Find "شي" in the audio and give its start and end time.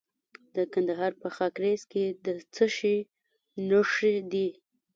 2.75-2.97